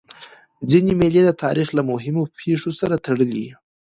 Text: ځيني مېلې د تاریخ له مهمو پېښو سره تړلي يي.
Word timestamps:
ځيني 0.69 0.93
مېلې 0.99 1.21
د 1.25 1.29
تاریخ 1.43 1.67
له 1.77 1.81
مهمو 1.91 2.23
پېښو 2.39 2.71
سره 2.79 2.95
تړلي 3.05 3.39
يي. 3.45 3.53